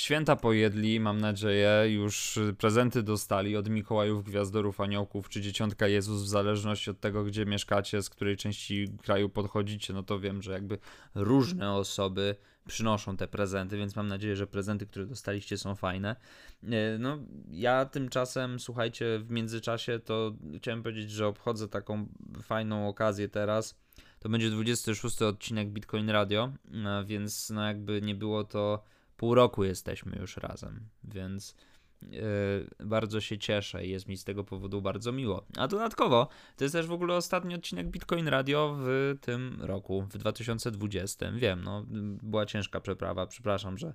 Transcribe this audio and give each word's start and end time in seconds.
Święta 0.00 0.36
pojedli, 0.36 1.00
mam 1.00 1.20
nadzieję, 1.20 1.84
już 1.88 2.38
prezenty 2.58 3.02
dostali 3.02 3.56
od 3.56 3.68
Mikołajów, 3.68 4.24
Gwiazdorów, 4.24 4.80
Aniołków 4.80 5.28
czy 5.28 5.40
Dzieciątka 5.40 5.88
Jezus, 5.88 6.22
w 6.22 6.28
zależności 6.28 6.90
od 6.90 7.00
tego, 7.00 7.24
gdzie 7.24 7.46
mieszkacie, 7.46 8.02
z 8.02 8.10
której 8.10 8.36
części 8.36 8.88
kraju 9.02 9.28
podchodzicie, 9.28 9.92
no 9.92 10.02
to 10.02 10.20
wiem, 10.20 10.42
że 10.42 10.52
jakby 10.52 10.78
różne 11.14 11.72
osoby 11.72 12.36
przynoszą 12.66 13.16
te 13.16 13.28
prezenty, 13.28 13.76
więc 13.76 13.96
mam 13.96 14.08
nadzieję, 14.08 14.36
że 14.36 14.46
prezenty, 14.46 14.86
które 14.86 15.06
dostaliście 15.06 15.58
są 15.58 15.74
fajne. 15.74 16.16
E, 16.62 16.98
no, 16.98 17.18
ja 17.50 17.84
tymczasem, 17.84 18.60
słuchajcie, 18.60 19.18
w 19.18 19.30
międzyczasie 19.30 19.98
to 19.98 20.32
chciałem 20.56 20.82
powiedzieć, 20.82 21.10
że 21.10 21.26
obchodzę 21.26 21.68
taką 21.68 22.06
fajną 22.42 22.88
okazję 22.88 23.28
teraz. 23.28 23.78
To 24.18 24.28
będzie 24.28 24.50
26 24.50 25.22
odcinek 25.22 25.68
Bitcoin 25.68 26.10
Radio, 26.10 26.52
e, 26.74 27.04
więc 27.04 27.50
no 27.50 27.66
jakby 27.66 28.02
nie 28.02 28.14
było 28.14 28.44
to 28.44 28.82
pół 29.20 29.34
roku 29.34 29.64
jesteśmy 29.64 30.16
już 30.20 30.36
razem, 30.36 30.88
więc 31.04 31.56
yy, 32.02 32.86
bardzo 32.86 33.20
się 33.20 33.38
cieszę 33.38 33.86
i 33.86 33.90
jest 33.90 34.08
mi 34.08 34.16
z 34.16 34.24
tego 34.24 34.44
powodu 34.44 34.82
bardzo 34.82 35.12
miło. 35.12 35.46
A 35.56 35.68
dodatkowo, 35.68 36.28
to 36.56 36.64
jest 36.64 36.72
też 36.72 36.86
w 36.86 36.92
ogóle 36.92 37.14
ostatni 37.14 37.54
odcinek 37.54 37.88
Bitcoin 37.90 38.28
Radio 38.28 38.76
w 38.78 39.14
tym 39.20 39.56
roku, 39.62 40.02
w 40.02 40.18
2020. 40.18 41.32
Wiem, 41.32 41.64
no, 41.64 41.84
była 42.22 42.46
ciężka 42.46 42.80
przeprawa, 42.80 43.26
przepraszam, 43.26 43.78
że 43.78 43.94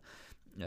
yy, 0.58 0.66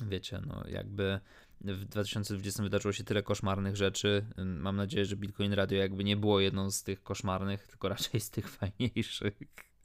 wiecie, 0.00 0.40
no 0.46 0.62
jakby 0.68 1.20
w 1.60 1.84
2020 1.84 2.62
wydarzyło 2.62 2.92
się 2.92 3.04
tyle 3.04 3.22
koszmarnych 3.22 3.76
rzeczy. 3.76 4.26
Mam 4.36 4.76
nadzieję, 4.76 5.04
że 5.04 5.16
Bitcoin 5.16 5.52
Radio 5.52 5.78
jakby 5.78 6.04
nie 6.04 6.16
było 6.16 6.40
jedną 6.40 6.70
z 6.70 6.82
tych 6.82 7.02
koszmarnych, 7.02 7.68
tylko 7.68 7.88
raczej 7.88 8.20
z 8.20 8.30
tych 8.30 8.48
fajniejszych. 8.48 9.34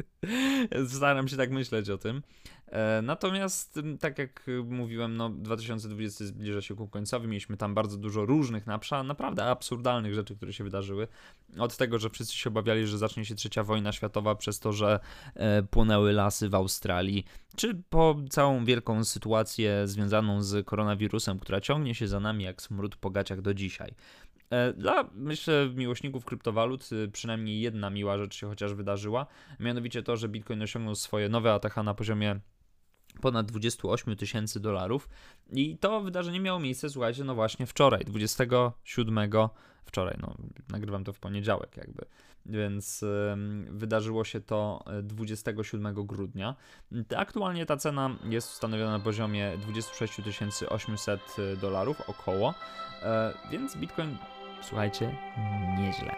Staram 0.95 1.27
się 1.27 1.37
tak 1.37 1.51
myśleć 1.51 1.89
o 1.89 1.97
tym. 1.97 2.21
E, 2.67 3.01
natomiast, 3.01 3.79
tak 3.99 4.17
jak 4.17 4.45
mówiłem, 4.65 5.17
no 5.17 5.29
2020 5.29 6.25
zbliża 6.25 6.61
się 6.61 6.75
ku 6.75 6.87
końcowi. 6.87 7.27
Mieliśmy 7.27 7.57
tam 7.57 7.73
bardzo 7.73 7.97
dużo 7.97 8.25
różnych, 8.25 8.67
naprawdę 9.03 9.45
absurdalnych 9.45 10.13
rzeczy, 10.13 10.35
które 10.35 10.53
się 10.53 10.63
wydarzyły. 10.63 11.07
Od 11.59 11.77
tego, 11.77 11.99
że 11.99 12.09
wszyscy 12.09 12.37
się 12.37 12.49
obawiali, 12.49 12.87
że 12.87 12.97
zacznie 12.97 13.25
się 13.25 13.35
trzecia 13.35 13.63
wojna 13.63 13.91
światowa 13.91 14.35
przez 14.35 14.59
to, 14.59 14.73
że 14.73 14.99
e, 15.33 15.63
płonęły 15.63 16.13
lasy 16.13 16.49
w 16.49 16.55
Australii, 16.55 17.25
czy 17.55 17.81
po 17.89 18.15
całą 18.29 18.65
wielką 18.65 19.05
sytuację 19.05 19.87
związaną 19.87 20.41
z 20.41 20.65
koronawirusem, 20.65 21.39
która 21.39 21.61
ciągnie 21.61 21.95
się 21.95 22.07
za 22.07 22.19
nami 22.19 22.43
jak 22.43 22.61
smród 22.61 22.95
po 22.95 23.09
gaciach 23.09 23.41
do 23.41 23.53
dzisiaj. 23.53 23.95
E, 24.49 24.73
dla, 24.73 25.09
myślę, 25.13 25.69
miłośników 25.75 26.25
kryptowalut 26.25 26.91
y, 26.91 27.07
przynajmniej 27.07 27.61
jedna 27.61 27.89
miła 27.89 28.17
rzecz 28.17 28.35
się 28.35 28.47
chociaż 28.47 28.73
wydarzyła, 28.73 29.25
mianowicie 29.59 30.03
to, 30.03 30.17
że 30.17 30.29
Bitcoin 30.29 30.61
osiągnął 30.61 30.95
swoje 30.95 31.29
nowe 31.29 31.53
ATH 31.53 31.75
na 31.83 31.93
poziomie 31.93 32.39
ponad 33.21 33.45
28 33.45 34.15
tysięcy 34.15 34.59
dolarów. 34.59 35.09
I 35.51 35.77
to 35.77 36.01
wydarzenie 36.01 36.39
miało 36.39 36.59
miejsce, 36.59 36.89
słuchajcie, 36.89 37.23
no 37.23 37.35
właśnie 37.35 37.65
wczoraj, 37.65 38.05
27 38.05 39.29
wczoraj, 39.85 40.17
no 40.21 40.35
nagrywam 40.69 41.03
to 41.03 41.13
w 41.13 41.19
poniedziałek 41.19 41.77
jakby, 41.77 42.05
więc 42.45 43.05
wydarzyło 43.69 44.23
się 44.23 44.41
to 44.41 44.83
27 45.03 45.93
grudnia. 45.93 46.55
Aktualnie 47.17 47.65
ta 47.65 47.77
cena 47.77 48.09
jest 48.29 48.51
ustanowiona 48.51 48.91
na 48.91 48.99
poziomie 48.99 49.57
26 49.57 50.19
800 50.69 51.21
dolarów 51.61 52.01
około, 52.09 52.53
e, 53.03 53.33
więc 53.51 53.77
Bitcoin, 53.77 54.17
słuchajcie, 54.61 55.15
nieźle, 55.77 56.15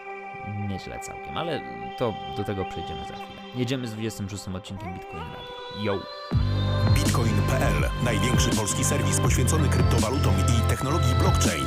nieźle 0.68 1.00
całkiem, 1.00 1.36
ale 1.36 1.60
to 1.98 2.14
do 2.36 2.44
tego 2.44 2.64
przejdziemy 2.64 3.00
za 3.00 3.14
chwilę. 3.14 3.40
Jedziemy 3.54 3.88
z 3.88 3.92
26 3.94 4.48
odcinkiem 4.48 4.94
Bitcoin 4.94 5.22
Radio. 5.22 5.60
Yo! 5.82 6.00
Bitcoin.pl 6.94 7.90
Największy 8.04 8.50
polski 8.50 8.84
serwis 8.84 9.20
poświęcony 9.20 9.68
kryptowalutom 9.68 10.34
i 10.38 10.68
technologii 10.68 11.14
blockchain. 11.14 11.66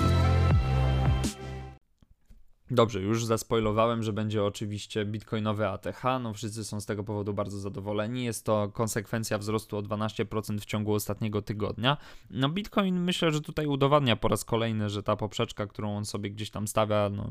Dobrze, 2.73 3.02
już 3.02 3.25
zaspoilowałem, 3.25 4.03
że 4.03 4.13
będzie 4.13 4.43
oczywiście 4.43 5.05
bitcoinowe 5.05 5.70
ATH. 5.70 6.03
No 6.21 6.33
wszyscy 6.33 6.64
są 6.64 6.81
z 6.81 6.86
tego 6.86 7.03
powodu 7.03 7.33
bardzo 7.33 7.59
zadowoleni. 7.59 8.23
Jest 8.23 8.45
to 8.45 8.70
konsekwencja 8.73 9.37
wzrostu 9.37 9.77
o 9.77 9.81
12% 9.81 10.59
w 10.59 10.65
ciągu 10.65 10.93
ostatniego 10.93 11.42
tygodnia. 11.42 11.98
No 12.30 12.49
Bitcoin 12.49 12.99
myślę, 12.99 13.31
że 13.31 13.42
tutaj 13.42 13.67
udowadnia 13.67 14.15
po 14.15 14.27
raz 14.27 14.45
kolejny, 14.45 14.89
że 14.89 15.03
ta 15.03 15.15
poprzeczka, 15.15 15.67
którą 15.67 15.98
on 15.98 16.05
sobie 16.05 16.30
gdzieś 16.30 16.49
tam 16.49 16.67
stawia, 16.67 17.09
no, 17.09 17.30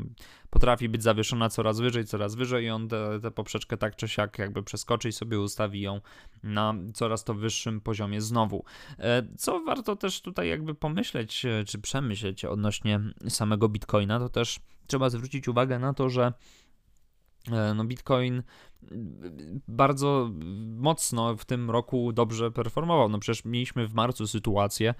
potrafi 0.51 0.89
być 0.89 1.03
zawieszona 1.03 1.49
coraz 1.49 1.81
wyżej, 1.81 2.05
coraz 2.05 2.35
wyżej 2.35 2.65
i 2.65 2.71
on 2.71 2.89
tę 2.89 3.31
poprzeczkę 3.35 3.77
tak 3.77 3.97
czy 3.97 4.09
siak 4.09 4.39
jakby 4.39 4.63
przeskoczy 4.63 5.09
i 5.09 5.13
sobie 5.13 5.41
ustawi 5.41 5.81
ją 5.81 6.01
na 6.43 6.75
coraz 6.95 7.25
to 7.25 7.35
wyższym 7.35 7.81
poziomie 7.81 8.21
znowu. 8.21 8.65
E, 8.99 9.23
co 9.39 9.61
warto 9.61 9.97
też 9.97 10.21
tutaj 10.21 10.49
jakby 10.49 10.75
pomyśleć, 10.75 11.45
e, 11.45 11.65
czy 11.65 11.79
przemyśleć 11.79 12.45
odnośnie 12.45 13.01
samego 13.29 13.69
Bitcoina, 13.69 14.19
to 14.19 14.29
też 14.29 14.61
trzeba 14.87 15.11
zwrócić 15.11 15.49
uwagę 15.49 15.79
na 15.79 15.95
to, 15.95 16.09
że 16.09 16.33
e, 17.53 17.75
no 17.75 17.85
Bitcoin 17.85 18.43
bardzo 19.69 20.31
mocno 20.77 21.37
w 21.37 21.45
tym 21.45 21.71
roku 21.71 22.13
dobrze 22.13 22.51
performował. 22.51 23.09
No 23.09 23.19
przecież 23.19 23.45
mieliśmy 23.45 23.89
w 23.89 23.95
marcu 23.95 24.27
sytuację, 24.27 24.95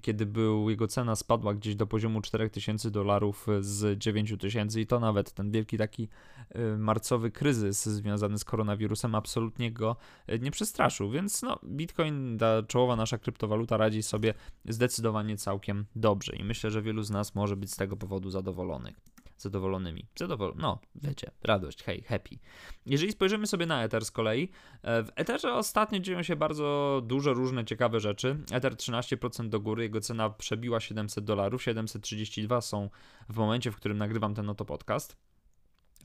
kiedy 0.00 0.26
był, 0.26 0.70
jego 0.70 0.88
cena 0.88 1.16
spadła 1.16 1.54
gdzieś 1.54 1.76
do 1.76 1.86
poziomu 1.86 2.20
4000 2.20 2.90
dolarów 2.90 3.46
z 3.60 3.98
9000 3.98 4.80
i 4.80 4.86
to 4.86 5.00
nawet 5.00 5.32
ten 5.32 5.50
wielki 5.50 5.78
taki 5.78 6.08
y, 6.56 6.78
marcowy 6.78 7.30
kryzys 7.30 7.86
związany 7.86 8.38
z 8.38 8.44
koronawirusem 8.44 9.14
absolutnie 9.14 9.72
go 9.72 9.96
y, 10.32 10.38
nie 10.38 10.50
przestraszył, 10.50 11.10
więc 11.10 11.42
no 11.42 11.58
Bitcoin, 11.64 12.38
ta 12.38 12.62
czołowa 12.62 12.96
nasza 12.96 13.18
kryptowaluta 13.18 13.76
radzi 13.76 14.02
sobie 14.02 14.34
zdecydowanie 14.64 15.36
całkiem 15.36 15.86
dobrze 15.96 16.36
i 16.36 16.44
myślę, 16.44 16.70
że 16.70 16.82
wielu 16.82 17.02
z 17.02 17.10
nas 17.10 17.34
może 17.34 17.56
być 17.56 17.72
z 17.72 17.76
tego 17.76 17.96
powodu 17.96 18.30
zadowolonych 18.30 19.11
zadowolonymi. 19.42 20.06
Zadowol 20.16 20.54
no, 20.56 20.78
wiecie, 20.94 21.30
radość, 21.42 21.82
hej, 21.82 22.02
happy. 22.02 22.38
Jeżeli 22.86 23.12
spojrzymy 23.12 23.46
sobie 23.46 23.66
na 23.66 23.84
Ether 23.84 24.04
z 24.04 24.10
kolei, 24.10 24.48
e, 24.82 25.02
w 25.02 25.08
Etherze 25.16 25.54
ostatnio 25.54 25.98
dzieją 25.98 26.22
się 26.22 26.36
bardzo 26.36 27.00
dużo 27.04 27.34
różne 27.34 27.64
ciekawe 27.64 28.00
rzeczy. 28.00 28.36
Ether 28.52 28.76
13% 28.76 29.48
do 29.48 29.60
góry, 29.60 29.82
jego 29.82 30.00
cena 30.00 30.30
przebiła 30.30 30.80
700 30.80 31.24
dolarów, 31.24 31.62
732 31.62 32.60
są 32.60 32.90
w 33.28 33.36
momencie, 33.36 33.70
w 33.70 33.76
którym 33.76 33.98
nagrywam 33.98 34.34
ten 34.34 34.50
oto 34.50 34.64
podcast. 34.64 35.16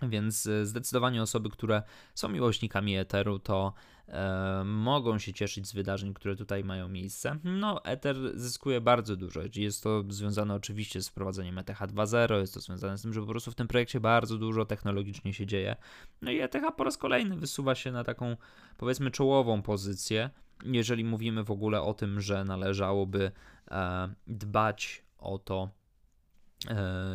Więc 0.01 0.47
e, 0.47 0.65
zdecydowanie 0.65 1.21
osoby, 1.21 1.49
które 1.49 1.83
są 2.15 2.29
miłośnikami 2.29 2.97
Etheru, 2.97 3.39
to 3.39 3.73
e, 4.07 4.63
mogą 4.65 5.19
się 5.19 5.33
cieszyć 5.33 5.67
z 5.67 5.73
wydarzeń, 5.73 6.13
które 6.13 6.35
tutaj 6.35 6.63
mają 6.63 6.89
miejsce. 6.89 7.37
No, 7.43 7.83
Ether 7.85 8.15
zyskuje 8.39 8.81
bardzo 8.81 9.15
dużo. 9.15 9.41
Jest 9.55 9.83
to 9.83 10.03
związane 10.09 10.53
oczywiście 10.53 11.01
z 11.01 11.09
wprowadzeniem 11.09 11.57
ETH 11.57 11.69
2.0, 11.69 12.39
jest 12.39 12.53
to 12.53 12.59
związane 12.59 12.97
z 12.97 13.01
tym, 13.01 13.13
że 13.13 13.21
po 13.21 13.27
prostu 13.27 13.51
w 13.51 13.55
tym 13.55 13.67
projekcie 13.67 13.99
bardzo 13.99 14.37
dużo 14.37 14.65
technologicznie 14.65 15.33
się 15.33 15.45
dzieje. 15.45 15.75
No 16.21 16.31
i 16.31 16.39
ETH 16.39 16.55
po 16.77 16.83
raz 16.83 16.97
kolejny 16.97 17.35
wysuwa 17.35 17.75
się 17.75 17.91
na 17.91 18.03
taką, 18.03 18.37
powiedzmy, 18.77 19.11
czołową 19.11 19.61
pozycję, 19.61 20.29
jeżeli 20.65 21.03
mówimy 21.03 21.43
w 21.43 21.51
ogóle 21.51 21.81
o 21.81 21.93
tym, 21.93 22.21
że 22.21 22.43
należałoby 22.43 23.31
e, 23.71 24.09
dbać 24.27 25.03
o 25.17 25.37
to, 25.37 25.69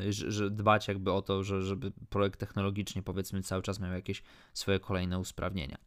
że 0.08 0.50
dbać 0.50 0.88
jakby 0.88 1.12
o 1.12 1.22
to, 1.22 1.44
że, 1.44 1.62
żeby 1.62 1.92
projekt 2.10 2.40
technologicznie 2.40 3.02
powiedzmy 3.02 3.42
cały 3.42 3.62
czas 3.62 3.80
miał 3.80 3.92
jakieś 3.92 4.22
swoje 4.52 4.80
kolejne 4.80 5.18
usprawnienia. 5.18 5.78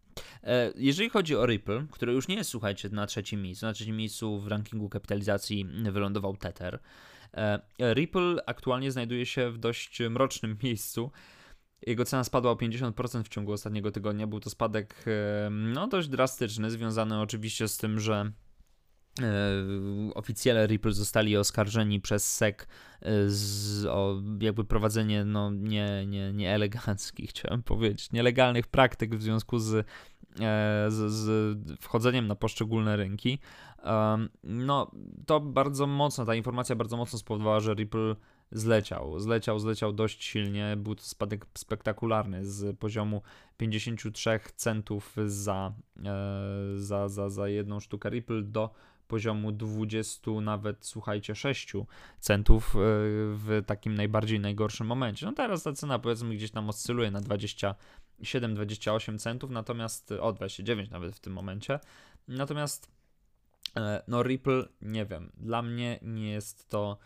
E, 0.44 0.72
jeżeli 0.76 1.10
chodzi 1.10 1.36
o 1.36 1.46
Ripple, 1.46 1.88
który 1.92 2.14
już 2.14 2.28
nie 2.28 2.36
jest, 2.36 2.50
słuchajcie, 2.50 2.90
na 2.90 3.08
trzecim 3.08 3.42
miejscu, 3.42 3.66
na 3.66 3.74
trzecim 3.74 3.98
miejscu 3.98 4.40
w 4.40 4.48
rankingu 4.48 4.90
kapitalizacji 4.90 5.66
wylądował 5.92 6.38
Tether. 6.38 6.80
E, 7.34 7.60
Ripple 7.94 8.44
aktualnie 8.46 8.92
znajduje 8.92 9.26
się 9.26 9.52
w 9.52 9.58
dość 9.58 10.00
mrocznym 10.10 10.58
miejscu. 10.64 11.12
Jego 11.88 12.06
cena 12.06 12.24
spadła 12.24 12.52
o 12.52 12.56
50% 12.56 13.24
w 13.24 13.30
ciągu 13.30 13.52
ostatniego 13.52 13.92
tygodnia. 13.92 14.28
Był 14.28 14.40
to 14.40 14.50
spadek 14.50 15.06
no, 15.52 15.88
dość 15.88 16.08
drastyczny, 16.08 16.72
związany 16.72 17.20
oczywiście 17.20 17.68
z 17.68 17.78
tym, 17.78 18.00
że 18.00 18.32
E, 18.45 18.45
oficjele 20.16 20.68
Ripple 20.68 20.92
zostali 20.92 21.38
oskarżeni 21.38 22.02
przez 22.02 22.34
SEC 22.34 22.56
e, 22.62 22.66
z, 23.28 23.86
o 23.86 24.22
jakby 24.40 24.64
prowadzenie 24.64 25.26
no, 25.26 25.52
nie, 25.52 26.06
nie, 26.08 26.34
nieeleganckich, 26.34 27.30
chciałem 27.36 27.64
powiedzieć, 27.64 28.12
nielegalnych 28.12 28.68
praktyk 28.68 29.16
w 29.16 29.22
związku 29.22 29.60
z, 29.60 29.74
e, 29.76 29.86
z, 30.90 31.12
z 31.12 31.80
wchodzeniem 31.82 32.28
na 32.28 32.36
poszczególne 32.36 32.96
rynki. 32.96 33.40
No, 34.44 34.92
to 35.26 35.40
bardzo 35.40 35.88
mocno, 35.88 36.26
ta 36.26 36.36
informacja 36.36 36.76
bardzo 36.76 36.98
mocno 36.98 37.20
spowodowała, 37.20 37.60
że 37.60 37.74
Ripple 37.74 38.16
zleciał. 38.52 39.20
Zleciał, 39.20 39.60
zleciał 39.60 39.94
dość 39.94 40.24
silnie. 40.24 40.78
Był 40.78 40.96
to 40.96 41.04
spadek 41.04 41.46
spektakularny 41.58 42.46
z 42.46 42.78
poziomu 42.78 43.22
53 43.58 44.40
centów 44.56 45.16
za, 45.26 45.74
za, 46.76 47.10
za, 47.10 47.30
za 47.30 47.48
jedną 47.48 47.80
sztukę 47.80 48.10
Ripple 48.10 48.44
do 48.44 48.70
poziomu 49.08 49.52
20, 49.52 50.32
nawet 50.32 50.86
słuchajcie, 50.86 51.36
6 51.36 51.74
centów 52.20 52.76
e, 52.76 52.80
w 53.36 53.64
takim 53.66 53.96
najbardziej 53.96 54.40
najgorszym 54.40 54.88
momencie. 54.88 55.26
No 55.26 55.32
teraz 55.32 55.64
ta 55.64 55.74
cena 55.74 56.00
powiedzmy 56.00 56.36
gdzieś 56.36 56.52
tam 56.52 56.70
oscyluje 56.70 57.12
na 57.12 57.22
27-28 57.22 59.18
centów, 59.18 59.52
natomiast 59.52 60.12
o 60.12 60.34
29 60.34 60.90
nawet 60.90 61.16
w 61.16 61.20
tym 61.20 61.34
momencie. 61.34 61.80
Natomiast 62.28 62.96
E, 63.78 64.04
no 64.08 64.24
Ripple, 64.24 64.68
nie 64.82 65.06
wiem, 65.06 65.32
dla 65.38 65.62
mnie 65.62 66.00
nie 66.02 66.32
jest 66.32 66.70
to 66.70 66.98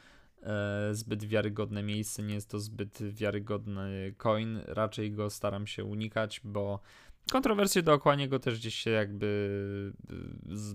e, 0.43 0.89
zbyt 0.91 1.23
wiarygodne 1.23 1.83
miejsce, 1.83 2.23
nie 2.23 2.33
jest 2.33 2.49
to 2.49 2.59
zbyt 2.59 2.99
wiarygodny 3.03 4.13
coin, 4.17 4.59
raczej 4.67 5.11
go 5.11 5.29
staram 5.29 5.67
się 5.67 5.83
unikać, 5.83 6.41
bo 6.43 6.79
kontrowersje 7.31 7.83
dookoła 7.83 8.15
niego 8.15 8.39
też 8.39 8.59
gdzieś 8.59 8.75
się 8.75 8.89
jakby 8.89 9.93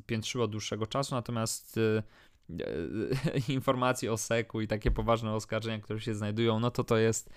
piętrzyło 0.06 0.49
dłuższego 0.49 0.87
czasu, 0.87 1.15
natomiast 1.15 1.81
informacje 3.49 4.12
o 4.12 4.17
seku 4.17 4.61
i 4.61 4.67
takie 4.67 4.91
poważne 4.91 5.33
oskarżenia, 5.33 5.79
które 5.79 6.01
się 6.01 6.15
znajdują, 6.15 6.61
no 6.61 6.71
to 6.71 6.85
to 6.85 6.97
jest, 6.97 7.31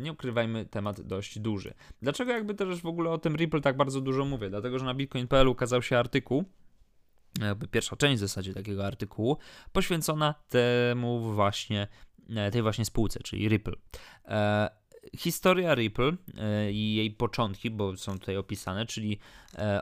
nie 0.00 0.12
ukrywajmy, 0.12 0.66
temat 0.66 1.00
dość 1.00 1.38
duży. 1.38 1.74
Dlaczego 2.02 2.32
jakby 2.32 2.54
też 2.54 2.82
w 2.82 2.86
ogóle 2.86 3.10
o 3.10 3.18
tym 3.18 3.36
Ripple 3.36 3.60
tak 3.60 3.76
bardzo 3.76 4.00
dużo 4.00 4.24
mówię? 4.24 4.50
Dlatego, 4.50 4.78
że 4.78 4.84
na 4.84 4.94
bitcoin.pl 4.94 5.48
ukazał 5.48 5.82
się 5.82 5.98
artykuł, 5.98 6.44
jakby 7.40 7.68
pierwsza 7.68 7.96
część 7.96 8.16
w 8.16 8.20
zasadzie 8.20 8.54
takiego 8.54 8.86
artykułu, 8.86 9.36
poświęcona 9.72 10.34
temu 10.48 11.20
właśnie, 11.20 11.88
e, 12.36 12.50
tej 12.50 12.62
właśnie 12.62 12.84
spółce, 12.84 13.20
czyli 13.20 13.48
Ripple. 13.48 13.76
E, 15.04 15.16
historia 15.16 15.74
Ripple 15.74 16.12
e, 16.38 16.72
i 16.72 16.94
jej 16.94 17.10
początki, 17.10 17.70
bo 17.70 17.96
są 17.96 18.18
tutaj 18.18 18.36
opisane, 18.36 18.86
czyli 18.86 19.18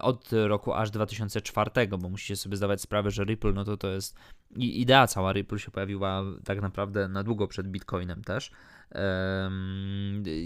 od 0.01 0.31
roku 0.33 0.73
aż 0.73 0.91
2004, 0.91 1.71
bo 1.99 2.09
musicie 2.09 2.37
sobie 2.37 2.57
zdawać 2.57 2.81
sprawę, 2.81 3.11
że 3.11 3.25
Ripple, 3.25 3.53
no 3.53 3.65
to 3.65 3.77
to 3.77 3.89
jest 3.89 4.17
idea 4.57 5.07
cała 5.07 5.33
Ripple 5.33 5.59
się 5.59 5.71
pojawiła 5.71 6.23
tak 6.45 6.63
naprawdę 6.63 7.09
na 7.09 7.23
długo 7.23 7.49
przed 7.49 7.69
Bitcoinem 7.69 8.25
też. 8.25 8.51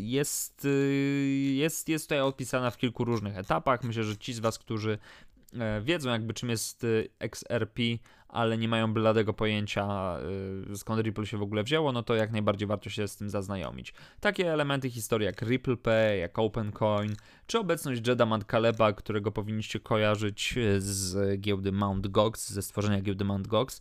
Jest, 0.01 0.67
jest, 1.55 1.89
jest 1.89 2.05
tutaj 2.05 2.21
opisana 2.21 2.71
w 2.71 2.77
kilku 2.77 3.05
różnych 3.05 3.39
etapach. 3.39 3.85
Myślę, 3.85 4.05
że 4.05 4.17
ci 4.17 4.35
z 4.35 4.39
Was, 4.39 4.59
którzy 4.59 4.99
E, 5.34 5.34
wiedzą 5.83 6.11
jakby 6.11 6.35
czym 6.35 6.49
jest 6.49 6.85
y, 6.85 7.09
XRP, 7.19 7.83
ale 8.29 8.59
nie 8.59 8.69
mają 8.69 8.95
bladego 8.95 9.35
pojęcia 9.35 10.17
y, 10.73 10.77
skąd 10.77 11.03
Ripple 11.03 11.27
się 11.27 11.39
w 11.39 11.43
ogóle 11.43 11.63
wzięło, 11.63 11.93
no 11.93 12.03
to 12.03 12.15
jak 12.15 12.33
najbardziej 12.33 12.69
warto 12.69 12.91
się 12.91 13.09
z 13.09 13.17
tym 13.17 13.31
zaznajomić. 13.31 13.95
Takie 14.21 14.53
elementy 14.53 14.91
historii 14.91 15.27
jak 15.27 15.43
Ripple 15.43 15.77
Pay, 15.77 16.19
jak 16.19 16.39
OpenCoin, 16.39 17.15
czy 17.47 17.59
obecność 17.59 18.09
Jeda 18.09 18.39
Kaleba, 18.47 18.93
którego 18.93 19.33
powinniście 19.33 19.81
kojarzyć 19.81 20.55
y, 20.57 20.81
z 20.81 21.41
giełdy 21.41 21.73
Mt. 21.73 22.09
Gox, 22.09 22.53
ze 22.53 22.63
stworzenia 22.63 23.01
giełdy 23.01 23.25
Mt. 23.25 23.47
Gox, 23.47 23.81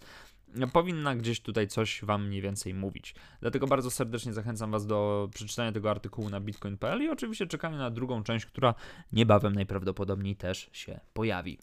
powinna 0.73 1.15
gdzieś 1.15 1.39
tutaj 1.39 1.67
coś 1.67 2.05
Wam 2.05 2.27
mniej 2.27 2.41
więcej 2.41 2.73
mówić. 2.73 3.15
Dlatego 3.41 3.67
bardzo 3.67 3.91
serdecznie 3.91 4.33
zachęcam 4.33 4.71
Was 4.71 4.85
do 4.85 5.29
przeczytania 5.33 5.71
tego 5.71 5.91
artykułu 5.91 6.29
na 6.29 6.39
bitcoin.pl 6.39 7.03
i 7.03 7.09
oczywiście 7.09 7.47
czekania 7.47 7.77
na 7.77 7.89
drugą 7.89 8.23
część, 8.23 8.45
która 8.45 8.75
niebawem 9.11 9.55
najprawdopodobniej 9.55 10.35
też 10.35 10.69
się 10.71 10.99
pojawi. 11.13 11.59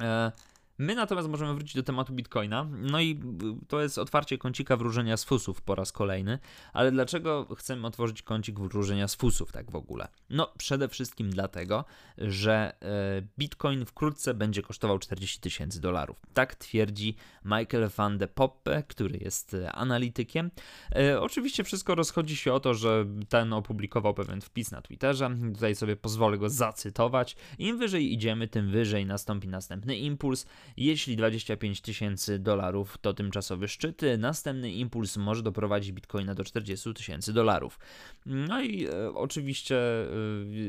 E, 0.00 0.32
My 0.78 0.94
natomiast 0.94 1.28
możemy 1.28 1.54
wrócić 1.54 1.74
do 1.74 1.82
tematu 1.82 2.12
Bitcoina. 2.12 2.66
No 2.72 3.00
i 3.00 3.20
to 3.68 3.82
jest 3.82 3.98
otwarcie 3.98 4.38
kącika 4.38 4.76
wróżenia 4.76 5.16
z 5.16 5.24
fusów 5.24 5.62
po 5.62 5.74
raz 5.74 5.92
kolejny. 5.92 6.38
Ale 6.72 6.92
dlaczego 6.92 7.46
chcemy 7.58 7.86
otworzyć 7.86 8.22
kącik 8.22 8.60
wróżenia 8.60 9.08
z 9.08 9.14
fusów 9.14 9.52
tak 9.52 9.70
w 9.70 9.76
ogóle? 9.76 10.08
No 10.30 10.52
przede 10.58 10.88
wszystkim 10.88 11.30
dlatego, 11.30 11.84
że 12.18 12.74
e, 12.82 13.22
Bitcoin 13.38 13.84
wkrótce 13.84 14.34
będzie 14.34 14.62
kosztował 14.62 14.98
40 14.98 15.40
tysięcy 15.40 15.80
dolarów. 15.80 16.16
Tak 16.34 16.54
twierdzi 16.54 17.16
Michael 17.44 17.90
van 17.96 18.18
de 18.18 18.28
Poppe, 18.28 18.82
który 18.82 19.18
jest 19.18 19.54
e, 19.54 19.72
analitykiem. 19.72 20.50
E, 20.96 21.20
oczywiście 21.20 21.64
wszystko 21.64 21.94
rozchodzi 21.94 22.36
się 22.36 22.52
o 22.52 22.60
to, 22.60 22.74
że 22.74 23.06
ten 23.28 23.52
opublikował 23.52 24.14
pewien 24.14 24.40
wpis 24.40 24.70
na 24.70 24.82
Twitterze. 24.82 25.30
Tutaj 25.54 25.74
sobie 25.74 25.96
pozwolę 25.96 26.38
go 26.38 26.50
zacytować. 26.50 27.36
Im 27.58 27.78
wyżej 27.78 28.12
idziemy, 28.12 28.48
tym 28.48 28.70
wyżej 28.70 29.06
nastąpi 29.06 29.48
następny 29.48 29.96
impuls. 29.96 30.46
Jeśli 30.76 31.16
25 31.16 31.80
tysięcy 31.80 32.38
dolarów 32.38 32.98
to 32.98 33.14
tymczasowy 33.14 33.68
szczyt, 33.68 34.02
następny 34.18 34.72
impuls 34.72 35.16
może 35.16 35.42
doprowadzić 35.42 35.92
bitcoina 35.92 36.34
do 36.34 36.44
40 36.44 36.94
tysięcy 36.94 37.32
dolarów. 37.32 37.78
No 38.26 38.62
i 38.62 38.86
e, 38.86 39.14
oczywiście 39.14 39.76
e, 39.76 40.06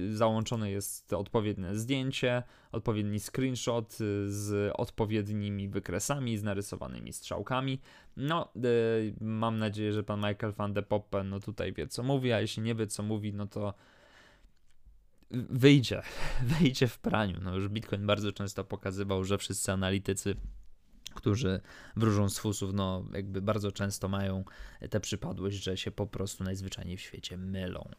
załączone 0.09 0.71
jest 0.71 1.13
odpowiednie 1.13 1.75
zdjęcie, 1.75 2.43
odpowiedni 2.71 3.19
screenshot 3.19 3.97
z 4.27 4.71
odpowiednimi 4.77 5.69
wykresami, 5.69 6.37
z 6.37 6.43
narysowanymi 6.43 7.13
strzałkami. 7.13 7.79
No, 8.17 8.51
e, 8.55 8.59
mam 9.21 9.59
nadzieję, 9.59 9.93
że 9.93 10.03
pan 10.03 10.19
Michael 10.19 10.53
van 10.53 10.73
de 10.73 10.83
Poppen 10.83 11.29
no 11.29 11.39
tutaj 11.39 11.73
wie 11.73 11.87
co 11.87 12.03
mówi, 12.03 12.31
a 12.31 12.41
jeśli 12.41 12.63
nie 12.63 12.75
wie 12.75 12.87
co 12.87 13.03
mówi, 13.03 13.33
no 13.33 13.47
to 13.47 13.73
wyjdzie, 15.33 16.01
wyjdzie 16.59 16.87
w 16.87 16.99
praniu. 16.99 17.37
No 17.41 17.55
już 17.55 17.69
Bitcoin 17.69 18.05
bardzo 18.05 18.31
często 18.31 18.63
pokazywał, 18.63 19.23
że 19.23 19.37
wszyscy 19.37 19.71
analitycy 19.71 20.35
którzy 21.13 21.61
wróżą 21.95 22.29
z 22.29 22.39
fusów, 22.39 22.73
no 22.73 23.05
jakby 23.13 23.41
bardzo 23.41 23.71
często 23.71 24.09
mają 24.09 24.43
tę 24.89 24.99
przypadłość, 24.99 25.63
że 25.63 25.77
się 25.77 25.91
po 25.91 26.07
prostu 26.07 26.43
najzwyczajniej 26.43 26.97
w 26.97 27.01
świecie 27.01 27.37
mylą. 27.37 27.89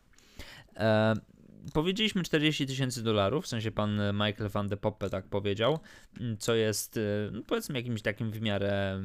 E, 0.76 1.14
powiedzieliśmy 1.72 2.22
40 2.22 2.66
tysięcy 2.66 3.02
dolarów, 3.02 3.44
w 3.44 3.48
sensie 3.48 3.70
pan 3.70 4.00
Michael 4.12 4.50
van 4.50 4.68
de 4.68 4.76
Poppe 4.76 5.10
tak 5.10 5.28
powiedział, 5.28 5.78
co 6.38 6.54
jest 6.54 6.96
e, 6.96 7.00
no 7.32 7.42
powiedzmy 7.46 7.78
jakimś 7.78 8.02
takim 8.02 8.30
w 8.30 8.40
miarę 8.40 9.00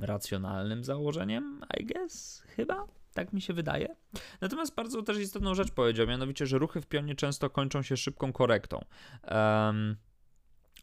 racjonalnym 0.00 0.84
założeniem, 0.84 1.64
I 1.80 1.86
guess, 1.86 2.42
chyba. 2.46 2.86
Tak 3.16 3.32
mi 3.32 3.40
się 3.40 3.52
wydaje. 3.52 3.96
Natomiast 4.40 4.74
bardzo 4.74 5.02
też 5.02 5.18
istotną 5.18 5.54
rzecz 5.54 5.70
powiedział, 5.70 6.06
mianowicie, 6.06 6.46
że 6.46 6.58
ruchy 6.58 6.80
w 6.80 6.86
pionie 6.86 7.14
często 7.14 7.50
kończą 7.50 7.82
się 7.82 7.96
szybką 7.96 8.32
korektą. 8.32 8.84
Um, 9.30 9.96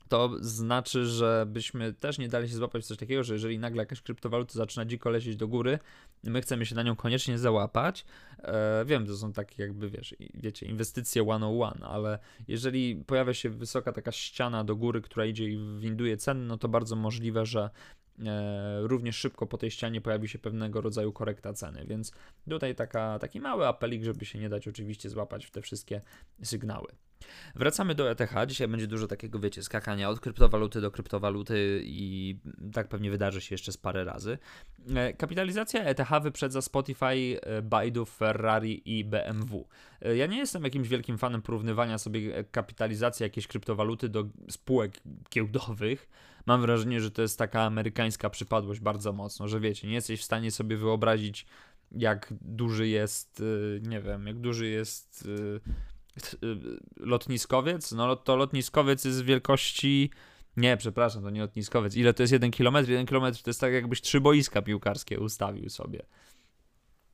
to 0.10 0.30
znaczy, 0.42 1.06
że 1.06 1.46
byśmy 1.48 1.94
też 1.94 2.18
nie 2.18 2.28
dali 2.28 2.50
się 2.50 2.56
złapać 2.56 2.84
w 2.84 2.86
coś 2.86 2.98
takiego, 2.98 3.24
że 3.24 3.34
jeżeli 3.34 3.60
nagle 3.60 3.82
jakaś 3.82 4.02
kryptowaluta 4.02 4.54
zaczyna 4.54 4.86
dziko 4.86 5.10
lecieć 5.10 5.36
do 5.36 5.48
góry, 5.48 5.80
my 6.24 6.42
chcemy 6.42 6.66
się 6.66 6.76
na 6.76 6.84
nią 6.84 6.96
koniecznie 6.96 7.38
załapać. 7.38 8.06
E, 8.40 8.86
wiem, 8.86 9.08
to 9.08 9.18
są 9.18 9.34
takie 9.34 9.64
jakby, 9.64 9.90
wiesz, 9.90 10.16
wiecie, 10.34 10.66
inwestycje 10.66 11.30
one 11.30 11.48
on 11.48 11.62
one, 11.62 11.88
ale 11.88 12.20
jeżeli 12.48 12.96
pojawia 12.96 13.34
się 13.34 13.50
wysoka 13.50 13.92
taka 13.92 14.12
ściana 14.12 14.64
do 14.64 14.76
góry, 14.76 15.02
która 15.02 15.26
idzie 15.26 15.50
i 15.50 15.80
winduje 15.80 16.18
ceny, 16.18 16.46
no 16.46 16.58
to 16.58 16.68
bardzo 16.68 16.96
możliwe, 16.96 17.46
że 17.46 17.70
również 18.81 19.15
szybko 19.18 19.48
po 19.48 19.57
tej 19.57 19.71
ścianie 19.71 20.01
pojawi 20.01 20.30
się 20.30 20.39
pewnego 20.39 20.81
rodzaju 20.81 21.13
korekta 21.13 21.54
ceny, 21.54 21.86
więc 21.88 22.12
tutaj 22.50 22.75
taka, 22.75 23.19
taki 23.19 23.39
mały 23.39 23.68
apelik, 23.68 24.04
żeby 24.04 24.25
się 24.25 24.39
nie 24.39 24.50
dać 24.50 24.68
oczywiście 24.68 25.10
złapać 25.10 25.45
w 25.45 25.51
te 25.51 25.62
wszystkie 25.62 26.01
sygnały. 26.44 26.88
Wracamy 27.56 27.96
do 27.96 28.12
ETH. 28.12 28.34
Dzisiaj 28.48 28.68
będzie 28.68 28.88
dużo 28.88 29.08
takiego, 29.08 29.40
wiecie, 29.40 29.64
skakania 29.64 30.10
od 30.10 30.20
kryptowaluty 30.20 30.81
do 30.81 30.92
kryptowaluty 30.92 31.81
i 31.86 32.38
tak 32.74 32.88
pewnie 32.88 33.12
wydarzy 33.12 33.42
się 33.42 33.54
jeszcze 33.54 33.72
z 33.72 33.78
parę 33.78 34.04
razy. 34.04 34.38
E, 34.96 35.13
kapitalizacja 35.13 35.84
ETH 35.84 36.12
wyprzedza 36.24 36.62
Spotify, 36.62 37.39
e, 37.42 37.62
Baidu, 37.62 38.06
Ferrari 38.06 39.00
i 39.00 39.06
BMW. 39.06 39.68
Ja 40.15 40.27
nie 40.27 40.38
jestem 40.38 40.63
jakimś 40.63 40.88
wielkim 40.88 41.18
fanem 41.18 41.42
porównywania 41.42 41.98
sobie 41.98 42.44
kapitalizacji 42.44 43.24
jakiejś 43.24 43.48
kryptowaluty 43.48 44.10
do 44.10 44.25
spółek 44.50 45.00
giełdowych, 45.34 46.10
mam 46.46 46.62
wrażenie, 46.62 47.01
że 47.01 47.12
to 47.12 47.22
jest 47.22 47.38
taka 47.38 47.62
amerykańska 47.62 48.30
przypadłość 48.30 48.80
bardzo 48.80 49.13
mocno, 49.13 49.48
że 49.48 49.60
wiecie, 49.60 49.88
nie 49.88 49.94
jesteś 49.94 50.22
w 50.22 50.24
stanie 50.24 50.51
sobie 50.51 50.77
wyobrazić, 50.77 51.46
jak 51.92 52.34
duży 52.42 52.88
jest, 52.88 53.44
nie 53.82 54.01
wiem, 54.01 54.27
jak 54.27 54.39
duży 54.39 54.68
jest 54.68 55.27
lotniskowiec. 56.98 57.91
No 57.91 58.15
to 58.15 58.36
lotniskowiec 58.36 59.05
jest 59.05 59.22
wielkości. 59.22 60.10
Nie, 60.58 60.77
przepraszam, 60.77 61.24
to 61.24 61.29
nie 61.29 61.41
lotniskowiec. 61.41 61.96
Ile 61.96 62.13
to 62.13 62.24
jest 62.24 62.34
jeden 62.34 62.51
kilometr? 62.51 62.89
Jeden 62.89 63.05
kilometr 63.05 63.41
to 63.41 63.50
jest 63.50 63.62
tak, 63.62 63.74
jakbyś 63.74 64.01
trzy 64.01 64.22
boiska 64.22 64.62
piłkarskie 64.62 65.20
ustawił 65.20 65.70
sobie. 65.70 66.05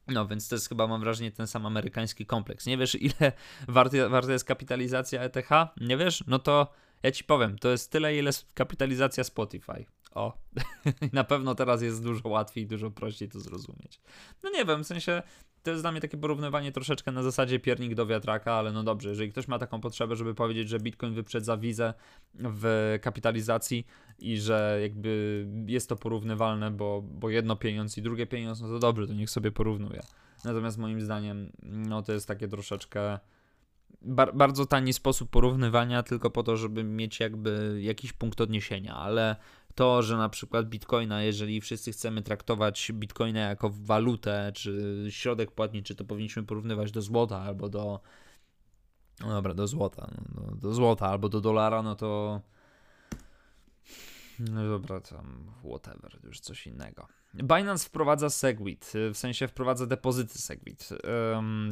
No, 0.07 0.27
więc 0.27 0.47
to 0.47 0.55
jest 0.55 0.69
chyba, 0.69 0.87
mam 0.87 1.01
wrażenie, 1.01 1.31
ten 1.31 1.47
sam 1.47 1.65
amerykański 1.65 2.25
kompleks. 2.25 2.65
Nie 2.65 2.77
wiesz, 2.77 2.95
ile 2.95 3.31
warta, 3.67 4.09
warta 4.09 4.31
jest 4.31 4.45
kapitalizacja 4.45 5.21
ETH? 5.21 5.49
Nie 5.81 5.97
wiesz? 5.97 6.23
No 6.27 6.39
to 6.39 6.71
ja 7.03 7.11
ci 7.11 7.23
powiem, 7.23 7.59
to 7.59 7.69
jest 7.69 7.91
tyle, 7.91 8.15
ile 8.15 8.31
kapitalizacja 8.53 9.23
Spotify. 9.23 9.85
O, 10.11 10.37
na 11.13 11.23
pewno 11.23 11.55
teraz 11.55 11.81
jest 11.81 12.03
dużo 12.03 12.29
łatwiej, 12.29 12.67
dużo 12.67 12.91
prościej 12.91 13.29
to 13.29 13.39
zrozumieć. 13.39 14.01
No 14.43 14.49
nie 14.49 14.65
wiem, 14.65 14.83
w 14.83 14.87
sensie 14.87 15.23
to 15.63 15.71
jest 15.71 15.83
dla 15.83 15.91
mnie 15.91 16.01
takie 16.01 16.17
porównywanie 16.17 16.71
troszeczkę 16.71 17.11
na 17.11 17.23
zasadzie 17.23 17.59
piernik 17.59 17.95
do 17.95 18.05
wiatraka, 18.05 18.53
ale 18.53 18.71
no 18.71 18.83
dobrze, 18.83 19.09
jeżeli 19.09 19.31
ktoś 19.31 19.47
ma 19.47 19.59
taką 19.59 19.81
potrzebę, 19.81 20.15
żeby 20.15 20.35
powiedzieć, 20.35 20.69
że 20.69 20.79
Bitcoin 20.79 21.13
wyprzedza 21.13 21.57
wizę 21.57 21.93
w 22.33 22.97
kapitalizacji 23.01 23.87
i 24.19 24.37
że 24.37 24.79
jakby 24.81 25.45
jest 25.67 25.89
to 25.89 25.95
porównywalne, 25.95 26.71
bo, 26.71 27.01
bo 27.01 27.29
jedno 27.29 27.55
pieniądz 27.55 27.97
i 27.97 28.01
drugie 28.01 28.27
pieniądz, 28.27 28.61
no 28.61 28.67
to 28.67 28.79
dobrze, 28.79 29.07
to 29.07 29.13
niech 29.13 29.29
sobie 29.29 29.51
porównuje. 29.51 30.01
Natomiast 30.45 30.77
moim 30.77 31.01
zdaniem, 31.01 31.51
no 31.63 32.01
to 32.01 32.13
jest 32.13 32.27
takie 32.27 32.47
troszeczkę 32.47 33.19
bar 34.01 34.35
bardzo 34.35 34.65
tani 34.65 34.93
sposób 34.93 35.29
porównywania, 35.29 36.03
tylko 36.03 36.29
po 36.29 36.43
to, 36.43 36.57
żeby 36.57 36.83
mieć 36.83 37.19
jakby 37.19 37.79
jakiś 37.81 38.13
punkt 38.13 38.41
odniesienia, 38.41 38.95
ale 38.95 39.35
to, 39.79 40.03
że 40.03 40.17
na 40.17 40.29
przykład 40.29 40.69
bitcoina, 40.69 41.21
jeżeli 41.23 41.61
wszyscy 41.61 41.91
chcemy 41.91 42.21
traktować 42.21 42.91
bitcoina 42.93 43.39
jako 43.39 43.69
walutę, 43.69 44.51
czy 44.55 45.05
środek 45.09 45.51
płatniczy, 45.51 45.95
to 45.95 46.05
powinniśmy 46.05 46.43
porównywać 46.43 46.91
do 46.91 47.01
złota 47.01 47.37
albo 47.37 47.69
do. 47.69 47.99
No 49.19 49.29
dobra, 49.29 49.53
do 49.53 49.67
złota. 49.67 50.11
No, 50.35 50.41
do, 50.41 50.55
do 50.55 50.73
złota 50.73 51.07
albo 51.07 51.29
do 51.29 51.41
dolara, 51.41 51.83
no 51.83 51.95
to. 51.95 52.41
No 54.39 54.69
dobra, 54.69 55.01
tam 55.01 55.51
whatever, 55.63 56.19
już 56.23 56.39
coś 56.39 56.67
innego. 56.67 57.07
Binance 57.35 57.85
wprowadza 57.85 58.29
Segwit, 58.29 58.93
w 59.13 59.17
sensie 59.17 59.47
wprowadza 59.47 59.85
depozyty 59.85 60.39
Segwit. 60.39 60.89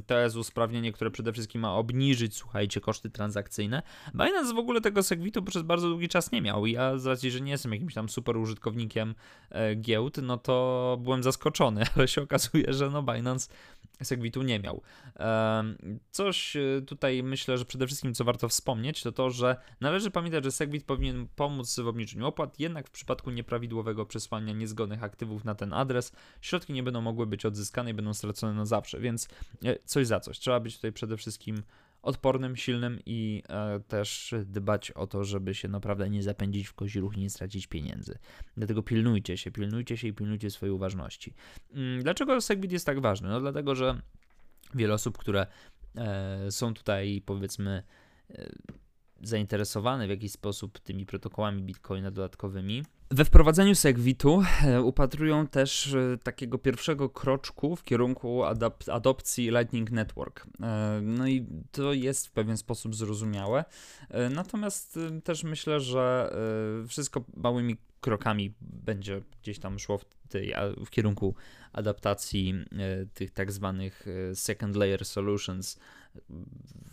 To 0.08 0.20
jest 0.20 0.36
usprawnienie, 0.36 0.92
które 0.92 1.12
przede 1.12 1.34
wszystkim 1.34 1.62
ma 1.62 1.74
obniżyć, 1.74 2.36
słuchajcie, 2.36 2.82
koszty 2.82 3.10
transakcyjne. 3.10 3.84
Binance 4.12 4.54
w 4.54 4.58
ogóle 4.58 4.82
tego 4.82 5.04
Segwitu 5.04 5.44
przez 5.44 5.64
bardzo 5.64 5.90
długi 5.90 6.10
czas 6.10 6.32
nie 6.32 6.42
miał. 6.42 6.66
Ja 6.66 6.98
z 6.98 7.06
racji, 7.06 7.32
że 7.32 7.42
nie 7.42 7.52
jestem 7.52 7.74
jakimś 7.74 7.94
tam 7.94 8.10
super 8.10 8.38
użytkownikiem 8.38 9.16
e, 9.50 9.76
giełd, 9.76 10.18
no 10.22 10.38
to 10.38 10.98
byłem 11.02 11.24
zaskoczony, 11.24 11.84
ale 11.96 12.08
się 12.08 12.22
okazuje, 12.22 12.74
że 12.74 12.90
no 12.90 13.04
Binance 13.04 13.50
Segwitu 14.04 14.42
nie 14.42 14.60
miał. 14.60 14.82
Coś 16.12 16.56
e, 16.56 16.82
tutaj 16.88 17.24
myślę, 17.24 17.58
że 17.58 17.66
przede 17.66 17.88
wszystkim 17.88 18.14
co 18.14 18.24
warto 18.24 18.50
wspomnieć, 18.50 19.04
to 19.04 19.12
to, 19.12 19.30
że 19.30 19.56
należy 19.82 20.12
pamiętać, 20.12 20.44
że 20.44 20.52
Segwit 20.52 20.86
powinien 20.86 21.28
pomóc 21.36 21.80
w 21.80 21.88
obniżeniu 21.88 22.28
opłat, 22.28 22.60
jednak 22.60 22.88
w 22.88 22.92
przypadku 22.92 23.32
nieprawidłowego 23.32 24.06
przesłania 24.06 24.54
niezgodnych 24.54 25.04
aktywów 25.04 25.46
na 25.46 25.56
ten 25.56 25.74
adres, 25.74 26.12
środki 26.42 26.74
nie 26.74 26.84
będą 26.84 27.02
mogły 27.02 27.28
być 27.28 27.46
odzyskane 27.46 27.92
i 27.92 27.94
będą 27.94 28.14
stracone 28.14 28.54
na 28.54 28.66
zawsze, 28.66 29.00
więc 29.00 29.28
e, 29.66 29.76
coś 29.86 30.08
za 30.08 30.20
coś. 30.20 30.40
Trzeba 30.40 30.60
być 30.60 30.76
tutaj 30.76 30.92
przede 30.92 31.18
wszystkim 31.18 31.64
odpornym, 32.02 32.56
silnym 32.56 33.00
i 33.06 33.44
e, 33.50 33.80
też 33.80 34.36
dbać 34.46 34.92
o 34.92 35.08
to, 35.08 35.24
żeby 35.24 35.56
się 35.56 35.68
naprawdę 35.68 36.10
nie 36.10 36.24
zapędzić 36.24 36.68
w 36.68 36.74
kozi 36.74 37.00
ruch 37.00 37.18
i 37.18 37.20
nie 37.20 37.30
stracić 37.30 37.68
pieniędzy. 37.68 38.18
Dlatego 38.58 38.84
pilnujcie 38.84 39.38
się, 39.38 39.52
pilnujcie 39.52 39.98
się 39.98 40.08
i 40.08 40.14
pilnujcie 40.14 40.52
swojej 40.52 40.74
uważności. 40.74 41.34
Mm, 41.74 42.04
dlaczego 42.04 42.42
Segwit 42.42 42.72
jest 42.72 42.86
tak 42.86 43.00
ważny? 43.00 43.30
No 43.30 43.40
dlatego, 43.40 43.76
że 43.76 44.02
wiele 44.76 44.94
osób, 44.94 45.18
które 45.18 45.48
e, 45.96 46.52
są 46.52 46.74
tutaj 46.74 47.22
powiedzmy 47.26 47.84
e, 48.30 48.50
zainteresowane 49.22 50.08
w 50.08 50.10
jakiś 50.10 50.32
sposób 50.32 50.80
tymi 50.80 51.06
protokołami 51.06 51.64
Bitcoina 51.64 52.12
dodatkowymi, 52.12 52.84
we 53.12 53.26
wprowadzeniu 53.26 53.76
Segwitu 53.76 54.44
e, 54.64 54.82
upatrują 54.82 55.48
też 55.48 55.94
e, 55.94 56.18
takiego 56.24 56.58
pierwszego 56.58 57.10
kroczku 57.10 57.76
w 57.76 57.84
kierunku 57.84 58.44
adop 58.44 58.84
adopcji 58.92 59.50
Lightning 59.50 59.92
Network. 59.92 60.48
E, 60.62 61.00
no 61.04 61.28
i 61.28 61.46
to 61.72 61.94
jest 61.94 62.28
w 62.28 62.32
pewien 62.32 62.58
sposób 62.58 62.96
zrozumiałe. 62.96 63.66
Natomiast 64.30 65.00
też 65.24 65.44
myślę, 65.44 65.80
że 65.80 66.34
wszystko 66.88 67.24
małymi 67.36 67.78
krokami 68.02 68.54
będzie 68.62 69.22
gdzieś 69.42 69.60
tam 69.60 69.80
szło 69.80 69.98
w, 69.98 70.06
tej, 70.28 70.54
w 70.86 70.90
kierunku 70.90 71.36
adaptacji 71.74 72.54
tych 73.14 73.32
tak 73.32 73.52
zwanych 73.52 74.06
second 74.34 74.76
layer 74.76 75.06
solutions 75.06 75.80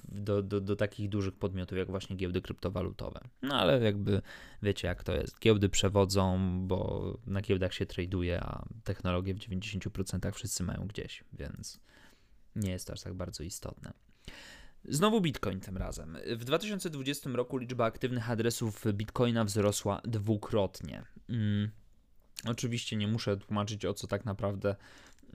do, 0.08 0.42
do, 0.42 0.60
do 0.60 0.76
takich 0.76 1.08
dużych 1.08 1.34
podmiotów 1.34 1.78
jak 1.78 1.90
właśnie 1.90 2.16
giełdy 2.16 2.40
kryptowalutowe. 2.40 3.20
No 3.42 3.54
ale 3.54 3.80
jakby 3.84 4.22
wiecie 4.62 4.88
jak 4.88 5.04
to 5.04 5.14
jest. 5.14 5.40
Giełdy 5.40 5.68
przewodzą, 5.68 6.38
bo 6.66 7.18
na 7.26 7.40
giełdach 7.40 7.74
się 7.74 7.86
traduje, 7.86 8.40
a 8.40 8.64
technologie 8.84 9.34
w 9.34 9.38
90% 9.38 10.32
wszyscy 10.32 10.62
mają 10.62 10.86
gdzieś, 10.86 11.24
więc 11.32 11.80
nie 12.56 12.70
jest 12.70 12.86
to 12.86 12.92
aż 12.92 13.00
tak 13.00 13.14
bardzo 13.14 13.42
istotne. 13.42 13.92
Znowu 14.88 15.20
Bitcoin 15.20 15.60
tym 15.60 15.76
razem. 15.76 16.18
W 16.36 16.44
2020 16.44 17.30
roku 17.30 17.56
liczba 17.56 17.84
aktywnych 17.84 18.30
adresów 18.30 18.84
Bitcoina 18.92 19.44
wzrosła 19.44 20.00
dwukrotnie. 20.04 21.02
Hmm. 21.26 21.70
Oczywiście 22.48 22.96
nie 22.96 23.08
muszę 23.08 23.36
tłumaczyć 23.36 23.84
o 23.84 23.94
co 23.94 24.06
tak 24.06 24.24
naprawdę 24.24 24.76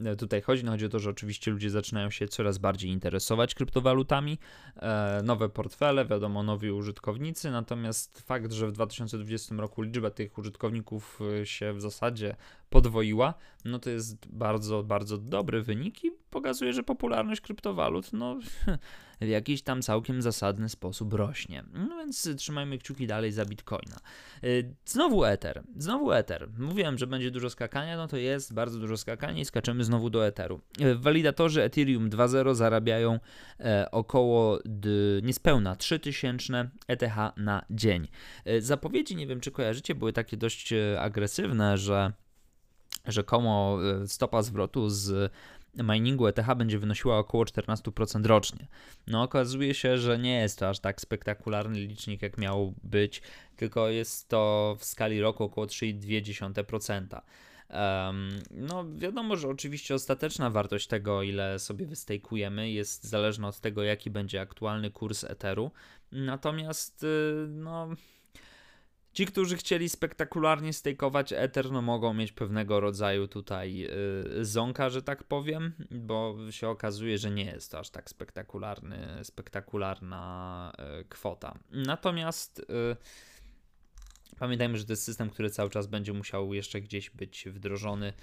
E, 0.06 0.16
tutaj 0.16 0.42
chodzi. 0.42 0.64
No 0.64 0.72
chodzi 0.72 0.86
o 0.86 0.90
to, 0.90 1.00
że 1.00 1.10
oczywiście 1.10 1.52
ludzie 1.52 1.70
zaczynają 1.70 2.10
się 2.10 2.28
coraz 2.28 2.58
bardziej 2.58 2.92
interesować 2.92 3.56
kryptowalutami, 3.56 4.40
e, 4.76 5.22
nowe 5.24 5.50
portfele, 5.50 6.06
wiadomo, 6.06 6.44
nowi 6.44 6.72
użytkownicy, 6.72 7.52
natomiast 7.52 8.22
fakt, 8.22 8.52
że 8.52 8.68
w 8.68 8.72
2020 8.72 9.56
roku 9.56 9.82
liczba 9.82 10.10
tych 10.10 10.38
użytkowników 10.38 11.20
e, 11.42 11.46
się 11.46 11.74
w 11.74 11.82
zasadzie 11.82 12.36
podwoiła, 12.70 13.34
no 13.66 13.80
to 13.80 13.90
jest 13.90 14.28
bardzo, 14.28 14.84
bardzo 14.84 15.18
dobry 15.18 15.62
wynik 15.62 16.04
i 16.04 16.12
pokazuje, 16.30 16.74
że 16.74 16.84
popularność 16.84 17.42
kryptowalut, 17.42 18.14
no 18.14 18.40
w 19.22 19.28
jakiś 19.28 19.62
tam 19.62 19.82
całkiem 19.82 20.22
zasadny 20.22 20.70
sposób 20.70 21.14
rośnie. 21.14 21.64
No 21.74 21.98
więc 21.98 22.36
trzymajmy 22.38 22.78
kciuki 22.78 23.08
dalej 23.08 23.32
za 23.32 23.46
Bitcoina. 23.46 23.98
Y, 24.44 24.76
znowu 24.86 25.26
Ether, 25.26 25.64
znowu 25.78 26.12
Ether. 26.12 26.50
Mówiłem, 26.58 26.98
że 26.98 27.08
będzie 27.08 27.32
dużo 27.32 27.50
skakania, 27.50 27.98
no 27.98 28.08
to 28.08 28.18
jest 28.18 28.54
bardzo 28.54 28.80
dużo 28.80 28.98
skakania 28.98 29.42
i 29.42 29.46
skaczemy 29.46 29.84
znowu 29.84 30.10
do 30.10 30.28
Etheru. 30.28 30.62
Y, 30.82 30.96
walidatorzy 30.96 31.64
Ethereum 31.64 32.10
2.0 32.10 32.56
zarabiają 32.56 33.20
e, 33.60 33.92
około 33.92 34.60
niespełna 35.24 35.76
3000 35.76 36.70
ETH 36.88 37.16
na 37.38 37.66
dzień. 37.70 38.08
E, 38.46 38.62
zapowiedzi, 38.62 39.16
nie 39.16 39.28
wiem 39.28 39.40
czy 39.40 39.52
kojarzycie, 39.52 39.96
były 39.96 40.14
takie 40.14 40.38
dość 40.38 40.74
e, 40.74 41.02
agresywne, 41.02 41.78
że 41.78 42.14
rzekomo 43.12 43.78
stopa 44.06 44.42
zwrotu 44.44 44.90
z 44.90 45.32
miningu 45.76 46.28
ETH 46.28 46.56
będzie 46.58 46.80
wynosiła 46.80 47.18
około 47.18 47.44
14% 47.44 48.26
rocznie. 48.26 48.68
No 49.08 49.24
okazuje 49.24 49.74
się, 49.74 49.98
że 49.98 50.20
nie 50.20 50.40
jest 50.40 50.60
to 50.60 50.70
aż 50.70 50.80
tak 50.80 51.02
spektakularny 51.02 51.80
licznik, 51.80 52.22
jak 52.22 52.38
miał 52.38 52.74
być, 52.84 53.22
tylko 53.56 53.90
jest 53.90 54.30
to 54.30 54.76
w 54.80 54.86
skali 54.86 55.22
roku 55.22 55.44
około 55.44 55.68
3,2%. 55.68 57.22
Um, 57.70 58.30
no, 58.52 58.86
wiadomo, 58.96 59.36
że 59.36 59.48
oczywiście 59.48 59.96
ostateczna 59.96 60.50
wartość 60.50 60.88
tego, 60.88 61.24
ile 61.24 61.60
sobie 61.60 61.86
wystejkujemy, 61.86 62.72
jest 62.72 63.04
zależna 63.04 63.48
od 63.48 63.60
tego, 63.60 63.84
jaki 63.84 64.10
będzie 64.10 64.42
aktualny 64.42 64.92
kurs 64.92 65.24
Etheru. 65.24 65.72
Natomiast, 66.12 67.04
y, 67.04 67.46
no 67.50 67.90
Ci, 69.14 69.26
którzy 69.26 69.58
chcieli 69.58 69.90
spektakularnie 69.90 70.74
stejkować 70.74 71.34
Ether, 71.34 71.72
no 71.72 71.82
mogą 71.82 72.14
mieć 72.14 72.32
pewnego 72.32 72.80
rodzaju 72.80 73.28
tutaj 73.28 73.78
yy, 73.78 74.90
że 74.90 75.02
tak 75.02 75.24
powiem, 75.24 75.74
bo 75.92 76.38
się 76.52 76.70
okazuje, 76.70 77.18
że 77.18 77.32
nie 77.32 77.46
jest 77.46 77.72
to 77.72 77.80
aż 77.80 77.90
tak 77.90 78.10
spektakularny, 78.10 79.08
spektakularna 79.24 80.72
yy, 80.98 81.06
kwota. 81.06 81.60
Natomiast 81.72 82.66
yy, 82.70 82.96
pamiętajmy, 84.40 84.78
że 84.78 84.86
to 84.86 84.94
jest 84.94 85.04
system, 85.04 85.30
który 85.30 85.50
cały 85.50 85.70
czas 85.70 85.88
będzie 85.88 86.14
musiał 86.14 86.54
jeszcze 86.54 86.82
gdzieś 86.82 87.10
być 87.10 87.46
wdrożony 87.50 88.14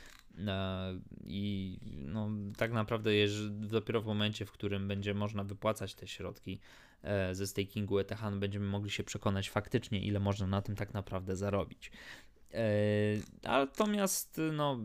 e, 0.47 1.01
i 1.25 1.79
no, 2.07 2.29
tak 2.57 2.73
naprawdę 2.73 3.15
jest 3.15 3.49
dopiero 3.49 4.01
w 4.01 4.07
momencie, 4.07 4.47
w 4.47 4.53
którym 4.53 4.89
będzie 4.89 5.15
można 5.15 5.45
wypłacać 5.45 5.95
te 5.95 6.07
środki 6.07 6.61
ze 7.33 7.47
stakingu 7.47 7.99
ETH 7.99 8.23
będziemy 8.41 8.67
mogli 8.67 8.91
się 8.91 9.05
przekonać 9.05 9.51
faktycznie, 9.51 10.01
ile 10.01 10.21
można 10.21 10.47
na 10.47 10.63
tym 10.63 10.77
tak 10.77 10.95
naprawdę 10.95 11.37
zarobić. 11.37 11.91
E, 12.57 12.63
natomiast 13.43 14.41
no, 14.53 14.79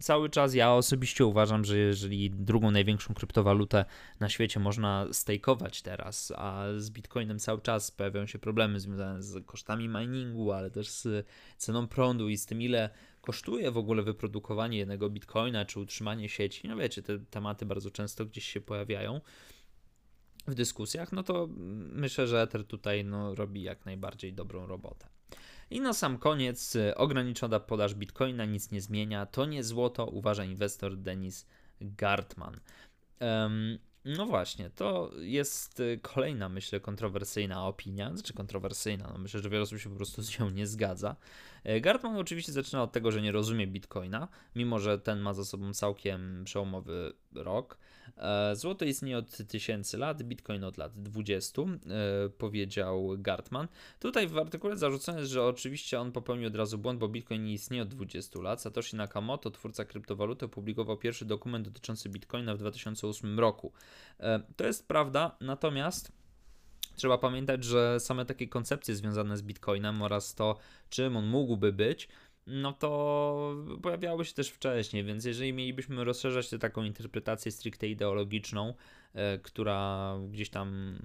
cały 0.00 0.30
czas 0.30 0.54
ja 0.54 0.72
osobiście 0.72 1.26
uważam, 1.26 1.64
że 1.64 1.78
jeżeli 1.78 2.30
drugą 2.30 2.70
największą 2.70 3.14
kryptowalutę 3.14 3.84
na 4.20 4.28
świecie 4.28 4.60
można 4.60 5.06
stakeować 5.12 5.82
teraz, 5.82 6.32
a 6.36 6.64
z 6.76 6.90
Bitcoinem 6.90 7.38
cały 7.38 7.60
czas 7.60 7.90
pojawiają 7.90 8.26
się 8.26 8.38
problemy 8.38 8.80
związane 8.80 9.22
z 9.22 9.46
kosztami 9.46 9.88
miningu, 9.88 10.52
ale 10.52 10.70
też 10.70 10.88
z 10.88 11.26
ceną 11.56 11.88
prądu 11.88 12.28
i 12.28 12.36
z 12.36 12.46
tym, 12.46 12.62
ile 12.62 12.90
kosztuje 13.20 13.70
w 13.70 13.76
ogóle 13.76 14.02
wyprodukowanie 14.02 14.78
jednego 14.78 15.10
Bitcoina 15.10 15.64
czy 15.64 15.80
utrzymanie 15.80 16.28
sieci. 16.28 16.68
No 16.68 16.76
wiecie, 16.76 17.02
te 17.02 17.18
tematy 17.18 17.66
bardzo 17.66 17.90
często 17.90 18.26
gdzieś 18.26 18.44
się 18.44 18.60
pojawiają 18.60 19.20
w 20.46 20.54
dyskusjach, 20.54 21.12
no 21.12 21.22
to 21.22 21.48
myślę, 21.92 22.26
że 22.26 22.42
Ether 22.42 22.66
tutaj 22.66 23.04
no, 23.04 23.34
robi 23.34 23.62
jak 23.62 23.86
najbardziej 23.86 24.32
dobrą 24.32 24.66
robotę. 24.66 25.06
I 25.70 25.80
na 25.80 25.92
sam 25.92 26.18
koniec, 26.18 26.76
y, 26.76 26.94
ograniczona 26.94 27.60
podaż 27.60 27.94
bitcoina 27.94 28.44
nic 28.44 28.70
nie 28.70 28.80
zmienia, 28.80 29.26
to 29.26 29.46
nie 29.46 29.64
złoto, 29.64 30.06
uważa 30.06 30.44
inwestor 30.44 30.96
Denis 30.96 31.46
Gartman. 31.80 32.60
Um, 33.20 33.78
no 34.04 34.26
właśnie, 34.26 34.70
to 34.70 35.10
jest 35.18 35.80
y, 35.80 35.98
kolejna, 36.02 36.48
myślę, 36.48 36.80
kontrowersyjna 36.80 37.66
opinia, 37.66 38.16
znaczy 38.16 38.34
kontrowersyjna, 38.34 39.10
no 39.12 39.18
myślę, 39.18 39.40
że 39.40 39.50
wiele 39.50 39.62
osób 39.62 39.78
się 39.78 39.90
po 39.90 39.96
prostu 39.96 40.22
z 40.22 40.38
nią 40.38 40.50
nie 40.50 40.66
zgadza. 40.66 41.16
E, 41.64 41.80
Gartman 41.80 42.16
oczywiście 42.16 42.52
zaczyna 42.52 42.82
od 42.82 42.92
tego, 42.92 43.10
że 43.10 43.22
nie 43.22 43.32
rozumie 43.32 43.66
bitcoina, 43.66 44.28
mimo 44.56 44.78
że 44.78 44.98
ten 44.98 45.20
ma 45.20 45.34
za 45.34 45.44
sobą 45.44 45.74
całkiem 45.74 46.44
przełomowy 46.44 47.12
rok. 47.34 47.78
E, 48.16 48.56
złoto 48.56 48.84
istnieje 48.84 49.18
od 49.18 49.36
tysięcy 49.48 49.98
lat, 49.98 50.22
bitcoin 50.22 50.64
od 50.64 50.76
lat 50.76 51.02
20, 51.02 51.62
e, 51.62 52.28
powiedział 52.28 53.08
Gartman. 53.18 53.68
Tutaj 54.00 54.28
w 54.28 54.38
artykule 54.38 54.76
zarzucone 54.76 55.20
jest, 55.20 55.32
że 55.32 55.44
oczywiście 55.44 56.00
on 56.00 56.12
popełnił 56.12 56.46
od 56.46 56.56
razu 56.56 56.78
błąd, 56.78 56.98
bo 56.98 57.08
bitcoin 57.08 57.44
nie 57.44 57.52
istnieje 57.52 57.82
od 57.82 57.88
20 57.88 58.40
lat. 58.40 58.62
Satoshi 58.62 58.96
Nakamoto, 58.96 59.50
twórca 59.50 59.84
kryptowaluty, 59.84 60.46
opublikował 60.46 60.96
pierwszy 60.96 61.24
dokument 61.24 61.68
dotyczący 61.68 62.08
bitcoina 62.08 62.54
w 62.54 62.58
2008 62.58 63.40
roku. 63.40 63.72
E, 64.20 64.40
to 64.56 64.66
jest 64.66 64.88
prawda, 64.88 65.36
natomiast 65.40 66.12
trzeba 66.96 67.18
pamiętać, 67.18 67.64
że 67.64 68.00
same 68.00 68.26
takie 68.26 68.48
koncepcje 68.48 68.94
związane 68.94 69.36
z 69.36 69.42
bitcoinem 69.42 70.02
oraz 70.02 70.34
to, 70.34 70.56
czym 70.90 71.16
on 71.16 71.26
mógłby 71.26 71.72
być, 71.72 72.08
no 72.46 72.72
to 72.72 73.56
pojawiały 73.82 74.24
się 74.24 74.34
też 74.34 74.48
wcześniej, 74.48 75.04
więc 75.04 75.24
jeżeli 75.24 75.52
mielibyśmy 75.52 76.04
rozszerzać 76.04 76.48
tę 76.48 76.58
taką 76.58 76.82
interpretację 76.82 77.52
stricte 77.52 77.88
ideologiczną, 77.88 78.74
e, 79.14 79.38
która 79.38 80.14
gdzieś 80.28 80.50
tam 80.50 80.98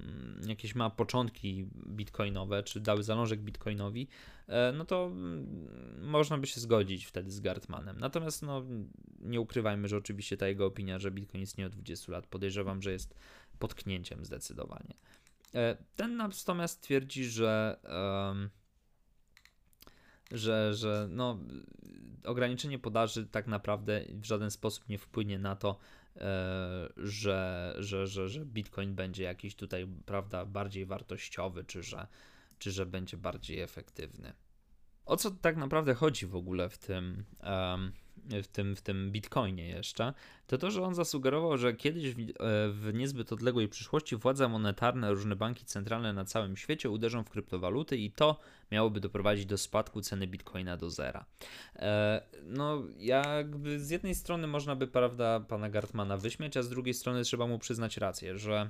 jakieś 0.48 0.75
ma 0.75 0.89
początki 0.89 1.68
bitcoinowe, 1.88 2.63
czy 2.63 2.80
dały 2.80 3.04
zalążek 3.04 3.42
bitcoinowi, 3.42 4.08
e, 4.48 4.72
no 4.72 4.86
to 4.86 5.06
mm, 5.06 6.01
można 6.01 6.38
by 6.38 6.48
się 6.48 6.60
zgodzić 6.60 7.06
wtedy 7.06 7.32
z 7.32 7.39
Gartmanem. 7.39 8.00
Natomiast 8.00 8.42
no, 8.42 8.63
nie 9.20 9.42
ukrywajmy, 9.42 9.88
że 9.88 9.98
oczywiście 9.98 10.38
ta 10.38 10.48
jego 10.48 10.65
opinia, 10.65 11.00
że 11.00 11.12
bitcoin 11.12 11.44
istnieje 11.44 11.68
od 11.68 11.74
20 11.74 12.12
lat, 12.12 12.27
podejrzewam, 12.27 12.82
że 12.82 12.92
jest 12.92 13.15
potknięciem 13.60 14.25
zdecydowanie. 14.25 14.94
E, 15.56 15.77
ten 15.96 16.18
natomiast 16.18 16.82
twierdzi, 16.82 17.25
że 17.25 17.80
że, 20.32 20.74
że 20.74 21.08
no, 21.12 21.39
ograniczenie 22.24 22.79
podaży 22.79 23.27
tak 23.27 23.48
naprawdę 23.48 24.05
w 24.10 24.25
żaden 24.25 24.51
sposób 24.51 24.89
nie 24.89 24.98
wpłynie 24.98 25.39
na 25.39 25.55
to, 25.55 25.77
e, 26.15 26.89
że, 26.98 27.75
że, 27.79 28.08
że, 28.08 28.29
że 28.29 28.46
Bitcoin 28.46 28.96
będzie 28.96 29.24
jakiś 29.24 29.55
tutaj, 29.55 29.88
prawda, 30.05 30.46
bardziej 30.46 30.86
wartościowy, 30.86 31.63
czy 31.63 31.84
że, 31.84 32.08
czy 32.60 32.72
że 32.72 32.86
będzie 32.86 33.17
bardziej 33.17 33.60
efektywny. 33.60 34.34
O 35.05 35.17
co 35.17 35.32
tak 35.32 35.58
naprawdę 35.58 35.94
chodzi 35.94 36.25
w 36.25 36.36
ogóle 36.36 36.70
w 36.70 36.77
tym, 36.77 37.25
w 38.44 38.48
tym, 38.48 38.75
w 38.75 38.82
tym 38.82 39.12
bitcoinie 39.12 39.67
jeszcze, 39.67 40.13
to 40.48 40.58
to, 40.58 40.72
że 40.72 40.84
on 40.84 40.96
zasugerował, 40.96 41.58
że 41.58 41.74
kiedyś 41.74 42.15
w, 42.15 42.20
e, 42.20 42.24
w 42.70 42.91
niezbyt 42.94 43.34
odległej 43.34 43.67
przyszłości 43.67 44.15
władze 44.15 44.48
monetarne, 44.48 45.10
różne 45.10 45.36
banki 45.36 45.65
centralne 45.65 46.13
na 46.13 46.25
całym 46.25 46.58
świecie 46.58 46.89
uderzą 46.89 47.24
w 47.24 47.29
kryptowaluty 47.29 47.98
i 47.98 48.12
to 48.12 48.39
miałoby 48.72 49.00
doprowadzić 49.00 49.46
do 49.46 49.58
spadku 49.58 50.01
ceny 50.01 50.27
bitcoina 50.27 50.77
do 50.77 50.89
zera. 50.89 51.25
E, 51.75 52.22
no, 52.44 52.84
jakby 52.98 53.79
z 53.79 53.89
jednej 53.89 54.15
strony 54.15 54.48
można 54.48 54.75
by, 54.75 54.88
prawda, 54.88 55.39
pana 55.39 55.70
Gartmana 55.70 56.17
wyśmiać, 56.17 56.58
a 56.58 56.63
z 56.63 56.70
drugiej 56.70 56.94
strony 56.94 57.24
trzeba 57.24 57.48
mu 57.48 57.60
przyznać 57.60 57.98
rację, 57.98 58.38
że 58.38 58.70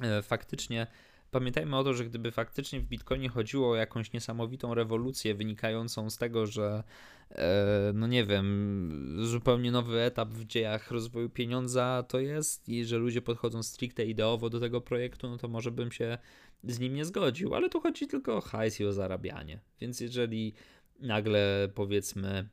e, 0.00 0.22
faktycznie 0.22 0.86
Pamiętajmy 1.30 1.76
o 1.76 1.84
to, 1.84 1.94
że 1.94 2.04
gdyby 2.04 2.30
faktycznie 2.30 2.80
w 2.80 2.84
Bitcoinie 2.84 3.28
chodziło 3.28 3.70
o 3.70 3.76
jakąś 3.76 4.12
niesamowitą 4.12 4.74
rewolucję 4.74 5.34
wynikającą 5.34 6.10
z 6.10 6.16
tego, 6.16 6.46
że 6.46 6.82
e, 7.30 7.92
no 7.94 8.06
nie 8.06 8.24
wiem, 8.24 9.16
zupełnie 9.22 9.70
nowy 9.70 10.00
etap 10.00 10.28
w 10.28 10.44
dziejach 10.44 10.90
rozwoju 10.90 11.30
pieniądza 11.30 12.04
to 12.08 12.20
jest 12.20 12.68
i 12.68 12.84
że 12.84 12.98
ludzie 12.98 13.22
podchodzą 13.22 13.62
stricte 13.62 14.06
ideowo 14.06 14.50
do 14.50 14.60
tego 14.60 14.80
projektu, 14.80 15.28
no 15.28 15.38
to 15.38 15.48
może 15.48 15.70
bym 15.70 15.92
się 15.92 16.18
z 16.64 16.78
nim 16.78 16.94
nie 16.94 17.04
zgodził, 17.04 17.54
ale 17.54 17.68
tu 17.68 17.80
chodzi 17.80 18.06
tylko 18.06 18.36
o 18.36 18.40
hajs 18.40 18.80
i 18.80 18.84
o 18.84 18.92
zarabianie. 18.92 19.60
Więc 19.80 20.00
jeżeli 20.00 20.54
nagle 21.00 21.68
powiedzmy 21.74 22.48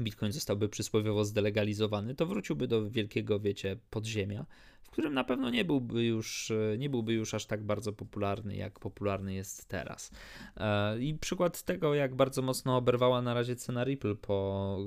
Bitcoin 0.00 0.32
zostałby 0.32 0.68
przysłowiowo 0.68 1.24
zdelegalizowany, 1.24 2.14
to 2.14 2.26
wróciłby 2.26 2.68
do 2.68 2.90
wielkiego, 2.90 3.40
wiecie, 3.40 3.76
podziemia, 3.90 4.46
w 4.82 4.90
którym 4.90 5.14
na 5.14 5.24
pewno 5.24 5.50
nie 5.50 5.64
byłby 5.64 6.04
już, 6.04 6.52
nie 6.78 6.90
byłby 6.90 7.12
już 7.12 7.34
aż 7.34 7.46
tak 7.46 7.64
bardzo 7.64 7.92
popularny, 7.92 8.56
jak 8.56 8.80
popularny 8.80 9.34
jest 9.34 9.68
teraz. 9.68 10.10
E, 10.56 11.00
I 11.00 11.14
przykład 11.14 11.62
tego, 11.62 11.94
jak 11.94 12.14
bardzo 12.14 12.42
mocno 12.42 12.76
oberwała 12.76 13.22
na 13.22 13.34
razie 13.34 13.56
cena 13.56 13.84
Ripple 13.84 14.16
po, 14.16 14.78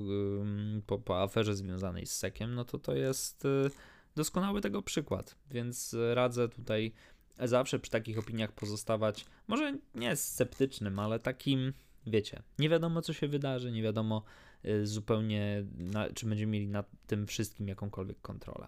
po, 0.86 1.00
po 1.00 1.22
aferze 1.22 1.56
związanej 1.56 2.06
z 2.06 2.12
sekiem, 2.12 2.56
no 2.56 2.66
to 2.66 2.80
to 2.80 2.96
jest 2.96 3.46
y, 3.46 3.70
doskonały 4.16 4.62
tego 4.62 4.82
przykład, 4.82 5.36
więc 5.52 5.96
radzę 6.14 6.50
tutaj 6.50 6.94
zawsze 7.40 7.80
przy 7.80 7.92
takich 7.92 8.20
opiniach 8.20 8.52
pozostawać, 8.52 9.26
może 9.48 9.78
nie 9.96 10.16
sceptycznym, 10.16 11.00
ale 11.00 11.20
takim, 11.20 11.74
wiecie, 12.08 12.44
nie 12.60 12.70
wiadomo 12.70 13.02
co 13.02 13.14
się 13.14 13.28
wydarzy, 13.28 13.72
nie 13.72 13.82
wiadomo 13.82 14.24
y, 14.66 14.88
zupełnie, 14.88 15.66
na, 15.78 16.10
czy 16.10 16.26
będziemy 16.26 16.52
mieli 16.52 16.68
nad 16.68 16.92
tym 17.08 17.28
wszystkim 17.28 17.68
jakąkolwiek 17.68 18.22
kontrolę. 18.22 18.68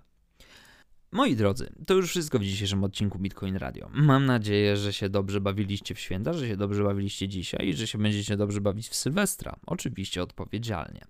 Moi 1.12 1.36
drodzy, 1.36 1.70
to 1.88 1.94
już 1.94 2.10
wszystko 2.10 2.40
w 2.40 2.44
dzisiejszym 2.44 2.84
odcinku 2.84 3.20
Bitcoin 3.20 3.56
Radio. 3.56 3.90
Mam 3.94 4.26
nadzieję, 4.26 4.78
że 4.78 4.94
się 4.94 5.10
dobrze 5.10 5.42
bawiliście 5.42 5.96
w 5.96 6.00
święta, 6.00 6.34
że 6.34 6.48
się 6.48 6.58
dobrze 6.58 6.84
bawiliście 6.84 7.28
dzisiaj 7.28 7.68
i 7.68 7.74
że 7.74 7.88
się 7.88 7.98
będziecie 7.98 8.38
dobrze 8.38 8.62
bawić 8.62 8.90
w 8.90 8.96
Sylwestra. 8.96 9.60
Oczywiście 9.66 10.24
odpowiedzialnie. 10.24 11.02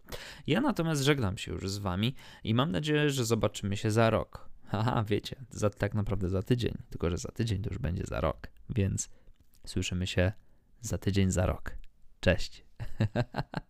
Ja 0.48 0.62
natomiast 0.62 1.02
żegnam 1.04 1.38
się 1.38 1.52
już 1.52 1.70
z 1.70 1.78
wami 1.78 2.16
i 2.44 2.54
mam 2.54 2.72
nadzieję, 2.72 3.10
że 3.10 3.26
zobaczymy 3.26 3.78
się 3.78 3.92
za 3.92 4.10
rok. 4.10 4.50
Haha, 4.65 5.04
wiecie, 5.04 5.36
za, 5.50 5.70
tak 5.70 5.94
naprawdę 5.94 6.30
za 6.30 6.44
tydzień, 6.44 6.74
tylko 6.89 7.10
że 7.10 7.18
za 7.18 7.32
tydzień 7.32 7.62
to 7.62 7.70
już 7.70 7.80
będzie 7.80 8.04
za 8.04 8.22
rok, 8.22 8.48
więc 8.70 9.10
słyszymy 9.65 10.08
się 10.08 10.32
za 10.82 10.98
tydzień, 10.98 11.32
za 11.32 11.46
rok. 11.46 11.78
Cześć. 12.19 12.65